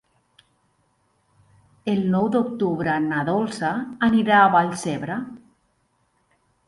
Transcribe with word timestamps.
El 1.93 2.01
nou 2.15 2.25
d'octubre 2.37 2.95
na 3.05 3.21
Dolça 3.29 3.75
anirà 4.09 4.41
a 4.43 4.49
Vallcebre. 4.57 5.19